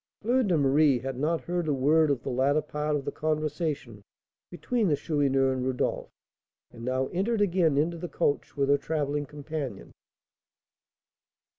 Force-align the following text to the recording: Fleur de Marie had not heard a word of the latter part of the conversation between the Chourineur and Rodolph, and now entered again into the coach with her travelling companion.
Fleur 0.23 0.41
de 0.41 0.57
Marie 0.57 0.97
had 0.97 1.15
not 1.19 1.41
heard 1.41 1.67
a 1.67 1.73
word 1.75 2.09
of 2.09 2.23
the 2.23 2.31
latter 2.31 2.63
part 2.63 2.95
of 2.95 3.05
the 3.05 3.11
conversation 3.11 4.03
between 4.49 4.87
the 4.87 4.95
Chourineur 4.95 5.51
and 5.53 5.63
Rodolph, 5.63 6.09
and 6.71 6.83
now 6.83 7.05
entered 7.09 7.39
again 7.39 7.77
into 7.77 7.99
the 7.99 8.09
coach 8.09 8.57
with 8.57 8.67
her 8.69 8.79
travelling 8.79 9.27
companion. 9.27 9.91